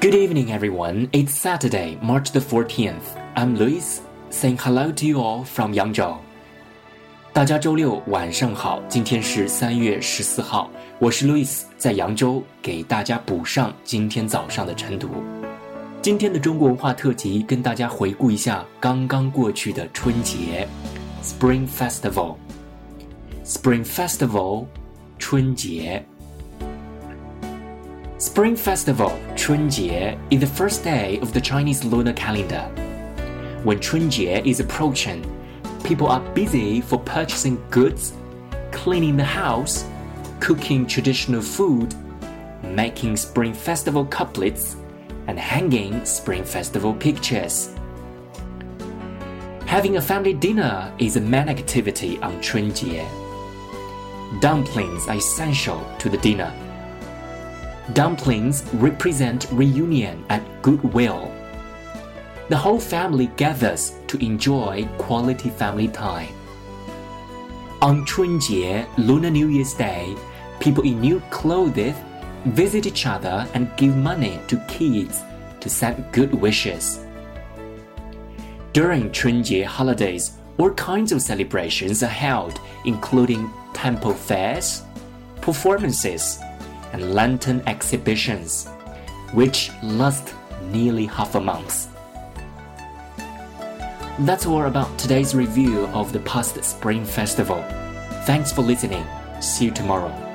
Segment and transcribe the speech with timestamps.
[0.00, 1.08] Good evening, everyone.
[1.12, 3.16] It's Saturday, March the 14th.
[3.34, 4.00] I'm Luis,
[4.30, 6.16] saying hello to you all from Yangzhou.
[7.32, 10.70] 大家周六晚上好，今天是三月十四号，
[11.00, 15.08] 我是 Luis，在扬州给大家补上今天早上的晨读。
[16.00, 20.68] 今天的中国文化特辑，跟大家回顾一下刚刚过去的春节，
[21.24, 24.66] Spring Festival。Spring Festival，
[25.18, 26.04] 春节。
[28.19, 32.63] Spring Festival, Chunjie is the first day of the Chinese lunar calendar.
[33.63, 35.23] When Chunjie is approaching,
[35.85, 38.11] people are busy for purchasing goods,
[38.71, 39.85] cleaning the house,
[40.41, 41.95] cooking traditional food,
[42.61, 44.75] making Spring Festival couplets,
[45.27, 47.73] and hanging Spring Festival pictures.
[49.65, 53.07] Having a family dinner is a main activity on Chunjie
[54.41, 56.53] Dumplings are essential to the dinner.
[57.93, 61.33] Dumplings represent reunion and goodwill.
[62.49, 66.33] The whole family gathers to enjoy quality family time.
[67.81, 70.15] On Chunjie, Lunar New Year's Day,
[70.59, 71.95] people in new clothes
[72.45, 75.21] visit each other and give money to kids
[75.59, 77.05] to send good wishes.
[78.73, 84.83] During Chunjie holidays, all kinds of celebrations are held, including temple fairs,
[85.41, 86.39] performances,
[86.93, 88.67] and lantern exhibitions,
[89.33, 90.33] which last
[90.71, 91.87] nearly half a month.
[94.19, 97.63] That's all about today's review of the past Spring Festival.
[98.25, 99.05] Thanks for listening.
[99.39, 100.28] See you tomorrow.